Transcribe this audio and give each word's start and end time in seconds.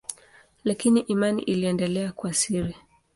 Lakini 0.63 0.99
imani 0.99 1.41
iliendelea 1.41 2.11
kwa 2.11 2.33
siri. 2.33 2.75